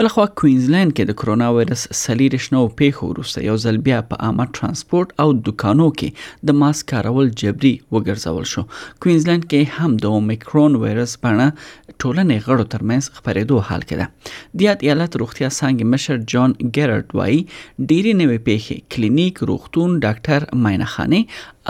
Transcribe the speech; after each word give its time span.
بلخوا 0.00 0.24
کوینزلند 0.40 0.92
کې 0.92 1.06
د 1.08 1.14
کرونا 1.18 1.48
وایرس 1.56 1.82
سلیریش 1.96 2.46
نو 2.52 2.60
پیښو 2.78 3.08
وروسته 3.10 3.42
یو 3.48 3.52
ځل 3.64 3.76
بیا 3.88 3.98
په 4.12 4.26
عامه 4.28 4.44
ترانسپورت 4.56 5.10
او 5.24 5.26
دکانو 5.48 5.84
کې 5.98 6.46
د 6.48 6.56
ماسک 6.62 6.88
کارول 6.92 7.28
جبري 7.42 7.70
وګرځول 7.96 8.48
شو 8.52 8.64
کوینزلند 9.04 9.44
کې 9.50 9.76
هم 9.76 9.94
د 10.04 10.16
اومیکرون 10.16 10.78
وایرس 10.84 11.14
باندې 11.26 11.98
ټولنې 12.02 12.38
غړو 12.46 12.64
ترمنځ 12.74 13.12
خبرېدو 13.18 13.60
حال 13.68 13.86
کې 13.90 14.00
ده 14.00 14.60
د 14.60 14.64
یاد 14.68 14.82
ایالت 14.88 15.18
روغتیا 15.22 15.48
څنګه 15.60 15.92
مشر 15.94 16.18
جان 16.32 16.54
ګیرارد 16.78 17.14
وایي 17.20 17.40
ډېری 17.42 18.16
نوې 18.22 18.38
پیښې 18.48 18.96
کلینیک 18.96 19.44
روغتون 19.52 19.94
ډاکټر 20.06 20.48
ماینخانه 20.66 21.22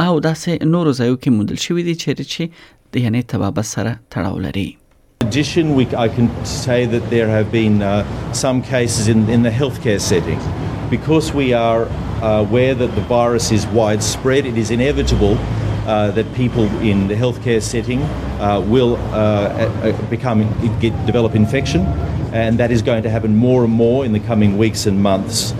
او 0.06 0.12
داسې 0.28 0.72
نورو 0.76 0.96
ځایو 1.00 1.20
کې 1.22 1.36
موندل 1.36 1.58
شوې 1.66 1.82
دي 1.88 1.94
چې 2.04 3.04
یعنی 3.06 3.22
تبابت 3.34 3.70
سره 3.74 3.94
تړاو 4.16 4.36
لري 4.46 4.66
addition, 5.26 5.74
we, 5.74 5.86
I 5.94 6.08
can 6.08 6.28
say 6.44 6.86
that 6.86 7.08
there 7.10 7.28
have 7.28 7.50
been 7.50 7.82
uh, 7.82 8.02
some 8.32 8.62
cases 8.62 9.08
in, 9.08 9.28
in 9.28 9.42
the 9.42 9.50
healthcare 9.50 10.00
setting. 10.00 10.38
Because 10.90 11.32
we 11.32 11.52
are 11.52 11.86
uh, 12.22 12.40
aware 12.46 12.74
that 12.74 12.94
the 12.94 13.00
virus 13.02 13.50
is 13.50 13.66
widespread, 13.66 14.46
it 14.46 14.56
is 14.58 14.70
inevitable 14.70 15.36
uh, 15.86 16.10
that 16.12 16.32
people 16.34 16.64
in 16.80 17.08
the 17.08 17.14
healthcare 17.14 17.60
setting 17.60 18.02
uh, 18.02 18.62
will 18.66 18.96
uh, 19.14 19.92
become 20.10 20.40
get, 20.80 20.90
develop 21.06 21.34
infection, 21.34 21.82
and 22.32 22.58
that 22.58 22.70
is 22.70 22.82
going 22.82 23.02
to 23.02 23.10
happen 23.10 23.34
more 23.36 23.64
and 23.64 23.72
more 23.72 24.04
in 24.04 24.12
the 24.12 24.20
coming 24.20 24.56
weeks 24.58 24.86
and 24.86 25.02
months. 25.02 25.54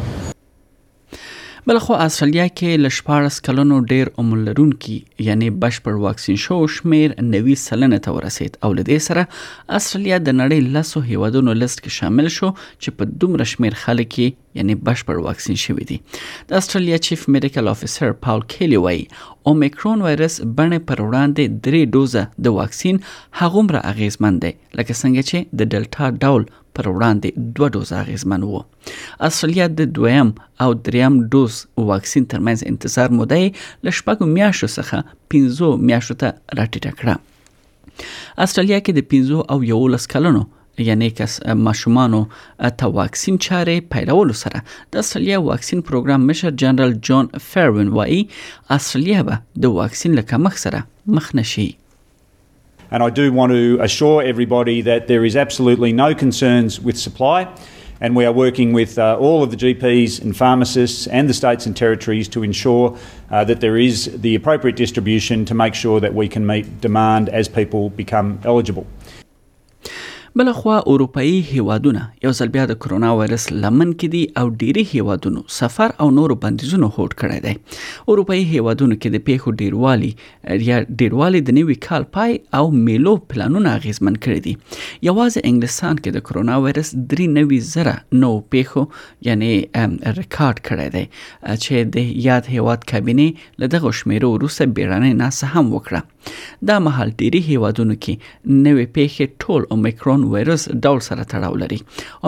بلخو 1.69 1.95
استرالیا 2.05 2.45
کې 2.53 2.81
ل 2.85 2.91
14 2.95 3.37
کلونو 3.47 3.77
ډیر 3.91 4.09
عمر 4.23 4.39
لرونکي 4.49 4.95
یعنی 5.27 5.47
بشپړ 5.63 5.95
واکسین 6.03 6.37
شو 6.43 6.57
شمیر 6.75 7.13
90 7.29 7.53
سلنه 7.61 7.99
ته 8.07 8.13
ورسید 8.17 8.57
او 8.67 8.71
لدې 8.73 9.07
سره 9.07 9.23
استرالیا 9.79 10.19
د 10.25 10.35
نړۍ 10.41 10.75
لاسو 10.75 11.01
هیوادونو 11.07 11.55
لیست 11.61 11.81
کې 11.81 12.01
شامل 12.01 12.29
شو 12.35 12.51
چې 12.57 12.99
په 12.99 13.15
دومره 13.23 13.47
شمیر 13.55 13.77
خلک 13.85 14.11
کې 14.17 14.61
یعنی 14.63 14.77
بشپړ 14.89 15.25
واکسین 15.29 15.59
شوی 15.65 15.89
دي 15.93 15.97
د 16.51 16.61
استرالیا 16.61 16.99
چیف 17.09 17.23
میډیکل 17.29 17.71
افیسر 17.75 18.13
پاول 18.27 18.45
کیلی 18.57 18.83
وای 18.89 19.01
اومیکرون 19.53 20.03
وایرس 20.09 20.37
باندې 20.43 20.89
پر 20.91 21.03
وړاندې 21.07 21.57
درې 21.69 21.97
ډوزه 21.97 22.45
د 22.49 22.57
واکسین 22.61 23.01
هغومره 23.43 23.83
اغیزمن 23.95 24.43
دی 24.47 24.53
لکه 24.59 24.99
څنګه 25.01 25.33
چې 25.33 25.59
د 25.63 25.73
ډیلټا 25.77 26.29
ډول 26.29 26.47
پر 26.79 26.89
وړاندې 26.91 27.53
دوه 27.59 27.69
ډوز 27.75 27.93
اغیزمن 27.99 28.45
وو 28.51 28.61
استرالیا 29.29 29.67
د 29.81 29.93
دویم 29.99 30.31
او 30.65 30.69
دریم 30.89 31.19
ډوز 31.35 31.59
واکسین 31.93 32.25
ترمنځ 32.33 32.69
انتظار 32.73 33.15
موده 33.21 33.39
له 33.85 33.93
شپږو 34.01 34.29
میاشتو 34.39 34.71
څخه 34.73 35.15
15 35.37 35.69
میاشتو 35.91 36.19
ته 36.23 36.33
راټیټه 36.61 36.99
کړه 36.99 38.43
استرالیا 38.47 38.81
کې 38.87 38.97
د 38.99 39.09
15 39.15 39.49
او 39.55 39.59
11 39.75 40.11
کلونو 40.17 40.43
یعنی 40.87 41.09
کس 41.19 41.39
ماشومانو 41.69 42.21
ته 42.33 42.91
واکسین 42.99 43.39
چارې 43.47 43.87
پیلولو 43.95 44.39
سره 44.43 44.65
د 44.67 45.05
استرالیا 45.05 45.41
واکسین 45.49 45.85
پروګرام 45.93 46.27
مشر 46.33 46.57
جنرال 46.67 46.99
جان 47.11 47.31
فیرون 47.53 47.95
وایي 48.01 48.21
استرالیا 48.81 49.23
به 49.33 49.41
د 49.67 49.79
واکسین 49.81 50.21
لکه 50.23 50.43
مخ 50.49 50.59
سره 50.67 50.85
مخ 51.19 51.31
نشي 51.43 51.69
And 52.95 53.03
I 53.03 53.11
do 53.11 53.33
want 53.33 53.51
to 53.51 53.77
assure 53.81 54.23
everybody 54.23 54.81
that 54.83 55.09
there 55.09 55.25
is 55.25 55.35
absolutely 55.35 55.93
no 55.93 56.15
concerns 56.15 56.81
with 56.81 56.97
supply. 56.97 57.53
And 58.01 58.15
we 58.15 58.25
are 58.25 58.31
working 58.33 58.73
with 58.73 59.01
uh, 59.01 59.17
all 59.19 59.43
of 59.43 59.51
the 59.51 59.57
GPs 59.57 60.23
and 60.23 60.37
pharmacists 60.37 61.09
and 61.09 61.29
the 61.29 61.35
states 61.35 61.67
and 61.67 61.77
territories 61.77 62.29
to 62.29 62.45
ensure 62.45 62.97
uh, 63.33 63.43
that 63.47 63.61
there 63.61 63.77
is 63.77 64.17
the 64.21 64.37
appropriate 64.37 64.77
distribution 64.77 65.45
to 65.47 65.55
make 65.55 65.75
sure 65.75 65.99
that 65.99 66.15
we 66.15 66.29
can 66.29 66.47
meet 66.47 66.81
demand 66.81 67.29
as 67.31 67.49
people 67.49 67.91
become 67.91 68.39
eligible. 68.45 68.87
بلخوا 70.39 70.77
اروپאי 70.93 71.35
هیوادونه 71.51 72.03
یو 72.25 72.31
ځل 72.39 72.49
بیا 72.55 72.63
د 72.69 72.73
کرونا 72.85 73.09
وایرس 73.19 73.43
لمن 73.65 73.91
کې 73.99 74.09
دي 74.15 74.23
او 74.41 74.47
ډیری 74.63 74.83
هیوادونو 74.93 75.43
سفر 75.57 75.93
او 76.05 76.09
نورو 76.17 76.37
بندیزونو 76.45 76.89
هوټ 76.97 77.13
کړی 77.21 77.39
دی 77.45 77.53
اروپאי 78.15 78.41
هیوادونو 78.53 78.95
کې 79.03 79.09
د 79.15 79.23
پیښو 79.29 79.49
ډیروالي 79.61 80.11
یا 80.71 80.79
ډیروالي 81.03 81.41
د 81.51 81.57
نوي 81.59 81.77
کال 81.87 82.07
پای 82.17 82.33
او 82.61 82.63
میلو 82.89 83.13
پلانونه 83.35 83.75
غیزمن 83.85 84.17
کړی 84.25 84.41
دي 84.47 84.55
یوازې 85.09 85.47
انګلستان 85.51 85.95
کې 86.03 86.11
د 86.17 86.27
کرونا 86.31 86.59
وایرس 86.65 86.91
39 86.99 87.69
زره 87.71 87.97
نو 88.25 88.33
پیښو 88.57 89.29
یعنی 89.31 89.53
ریکارډ 89.61 90.65
کړی 90.71 90.89
دی 90.97 91.05
چې 91.21 91.95
د 91.99 92.11
یاد 92.29 92.51
هیواد 92.57 92.89
کابینه 92.95 93.29
له 93.61 93.71
دغه 93.77 93.95
شمیرو 94.01 94.33
وروسته 94.35 94.71
بیرانه 94.81 95.15
ناسه 95.23 95.55
هم 95.55 95.65
وکړه 95.77 96.05
دا 96.69 96.79
مهال 96.87 97.11
ډیری 97.23 97.41
هیوادونو 97.49 97.95
کې 98.07 98.55
نوې 98.67 98.85
پیښې 98.97 99.25
ټول 99.45 99.61
اومیکرون 99.77 100.21
وایرس 100.35 100.63
ډول 100.85 101.01
سره 101.09 101.23
تړاو 101.33 101.55
لري 101.63 101.79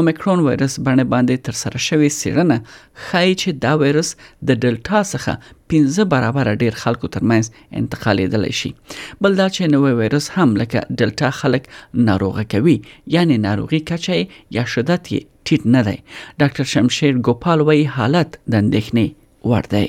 اومیکرون 0.00 0.40
وایرس 0.48 0.75
باندې 0.87 1.04
باندې 1.14 1.37
تر 1.48 1.54
سره 1.62 1.76
شوې 1.88 2.08
سیرنه 2.20 2.56
خای 3.06 3.28
چې 3.40 3.50
دا 3.66 3.72
وایرس 3.82 4.10
د 4.22 4.50
ډیلټا 4.64 5.00
څخه 5.12 5.34
پنځه 5.75 6.08
برابر 6.14 6.50
ډیر 6.64 6.75
خلکو 6.84 7.06
ترمنځ 7.19 7.69
انتقالېدل 7.81 8.44
شي 8.62 8.70
بل 9.20 9.32
دا 9.43 9.46
چې 9.56 9.72
نوې 9.75 9.93
وایرس 10.00 10.26
هم 10.38 10.56
لکه 10.62 10.81
ډیلټا 10.99 11.31
خلک 11.42 11.62
ناروغه 12.10 12.46
کوي 12.56 12.76
یعنی 13.19 13.38
ناروغي 13.49 13.81
کچه 13.92 14.19
یا 14.58 14.64
شدت 14.76 15.04
یې 15.12 15.20
ټیټ 15.46 15.62
نه 15.76 15.81
دی 15.90 15.99
ډاکټر 16.40 16.64
شمشیر 16.75 17.12
ګوپال 17.31 17.66
وایي 17.69 17.87
حالت 17.99 18.34
د 18.54 18.64
اندېښنې 18.64 19.25
ور 19.52 19.69
دی 19.76 19.87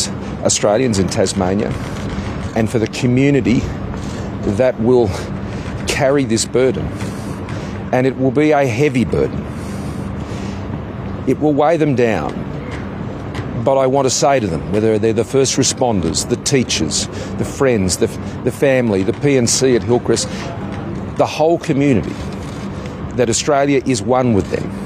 Australians 0.51 1.00
in 1.06 1.15
Tasmania 1.18 1.71
and 2.62 2.65
for 2.75 2.80
the 2.86 2.92
community 3.01 3.56
that 4.63 4.86
will 4.92 5.07
carry 5.98 6.24
this 6.36 6.45
burden 6.60 6.88
and 7.94 8.07
it 8.07 8.18
will 8.18 8.31
be 8.31 8.50
a 8.51 8.66
heavy 8.66 9.06
burden. 9.06 9.40
It 11.28 11.40
will 11.40 11.54
weigh 11.54 11.78
them 11.78 11.94
down. 11.95 12.34
But 13.63 13.75
I 13.78 13.86
want 13.86 14.07
to 14.07 14.10
say 14.10 14.40
to 14.40 14.48
them, 14.48 14.72
whether 14.74 14.98
they're 14.98 15.13
the 15.13 15.24
first 15.24 15.57
responders, 15.57 16.28
the 16.28 16.36
teachers, 16.38 17.06
the 17.38 17.45
friends, 17.45 17.98
the, 17.98 18.07
the 18.45 18.51
family, 18.51 19.04
the 19.04 19.12
PNC 19.12 19.75
at 19.75 19.84
Hillcrest, 19.84 20.28
the 21.19 21.28
whole 21.28 21.60
community, 21.60 22.16
that 23.16 23.30
Australia 23.30 23.80
is 23.86 24.01
one 24.01 24.34
with 24.34 24.50
them 24.50 24.82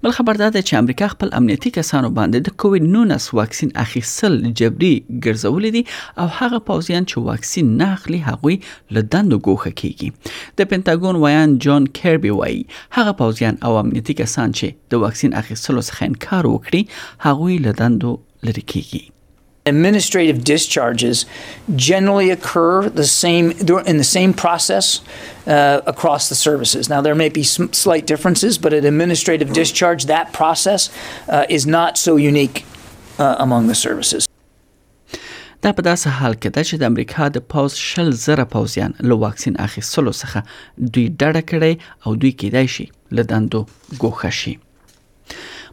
بل 0.03 0.11
خبر 0.11 0.33
دا 0.39 0.49
ده 0.49 0.63
چې 0.69 0.75
امریکا 0.81 1.07
خپل 1.15 1.31
امنیتي 1.39 1.71
کسانو 1.77 2.11
باندې 2.19 2.49
د 2.49 2.57
کووډ 2.63 2.89
19 2.95 3.39
واکسین 3.41 3.73
اخیستل 3.83 4.37
جبري 4.61 4.91
ګرځولې 5.27 5.71
دي 5.77 5.83
او 6.25 6.29
هغه 6.39 6.61
پوزیان 6.71 7.09
چې 7.11 7.27
واکسین 7.31 7.71
نه 7.83 7.89
اخلي 7.99 8.21
هغوی 8.31 8.57
له 8.97 9.05
دندو 9.17 9.41
ګوښه 9.51 9.77
کیږي 9.83 10.35
د 10.59 10.71
پینټاګون 10.73 11.21
ویان 11.25 11.59
جان 11.69 11.91
کربي 12.01 12.35
وایي 12.41 12.65
هغه 12.99 13.17
پوزیان 13.23 13.61
او 13.69 13.77
امنیتي 13.85 14.19
کسان 14.25 14.57
چې 14.59 14.97
د 14.97 15.05
واکسین 15.07 15.39
اخیستلو 15.45 15.87
څخه 15.87 16.13
انکار 16.13 16.53
وکړي 16.53 17.31
هغوی 17.31 17.59
له 17.71 17.77
دندو 17.83 18.15
لری 18.49 18.65
کیږي 18.75 19.03
administrative 19.75 20.39
discharges 20.55 21.17
generally 21.91 22.29
occur 22.39 22.75
the 23.03 23.09
same 23.25 23.47
in 23.91 23.97
the 24.05 24.11
same 24.19 24.33
process 24.45 24.87
uh, 24.99 25.93
across 25.95 26.23
the 26.33 26.39
services. 26.49 26.83
Now 26.95 27.01
there 27.07 27.19
may 27.25 27.31
be 27.41 27.45
some 27.57 27.69
slight 27.85 28.05
differences, 28.13 28.53
but 28.65 28.71
an 28.79 28.85
administrative 28.95 29.49
discharge 29.63 30.01
that 30.17 30.27
process 30.41 30.81
uh, 31.29 31.57
is 31.57 31.63
not 31.79 31.93
so 32.07 32.13
unique 32.33 32.57
uh, 33.25 33.45
among 33.45 33.63
the 33.73 33.79
services. 33.89 34.23
دا 35.63 35.73
په 35.73 35.83
داسې 35.83 36.09
حال 36.09 36.35
کې 36.35 36.51
ده 36.51 36.63
چې 36.69 36.79
د 36.83 36.85
امریکا 36.95 37.25
د 37.33 37.41
پوز 37.55 37.75
شل 37.87 38.11
زره 38.21 38.45
پوزیان 38.53 38.93
له 39.11 39.17
واکسین 39.25 39.57
اخیستلو 39.65 40.13
څخه 40.19 40.87
دوی 40.95 41.05
ډډه 41.07 41.43
کړي 41.51 42.07
او 42.07 42.15
دوی 42.23 42.31
کېدای 42.43 42.71
شي 42.75 42.87
له 43.19 43.25
دندو 43.33 43.61
ګوښه 43.73 44.31
شي 44.39 44.55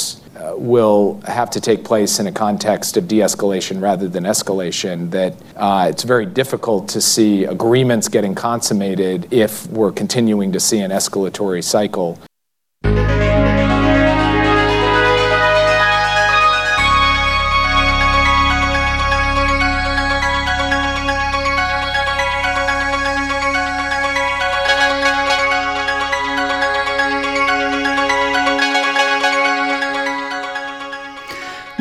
will 0.55 1.21
have 1.25 1.49
to 1.51 1.61
take 1.61 1.83
place 1.83 2.19
in 2.19 2.27
a 2.27 2.31
context 2.31 2.97
of 2.97 3.07
de-escalation 3.07 3.81
rather 3.81 4.07
than 4.07 4.23
escalation, 4.23 5.09
that 5.11 5.33
uh, 5.55 5.87
it's 5.89 6.03
very 6.03 6.25
difficult 6.25 6.87
to 6.89 7.01
see 7.01 7.45
agreements 7.45 8.07
getting 8.07 8.35
consummated 8.35 9.27
if 9.31 9.67
we're 9.67 9.91
continuing 9.91 10.51
to 10.51 10.59
see 10.59 10.79
an 10.79 10.91
escalatory 10.91 11.63
cycle. 11.63 12.19